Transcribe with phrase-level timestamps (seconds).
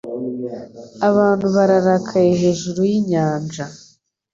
[1.09, 3.65] Abantu bararakaye hejuru y'inyanja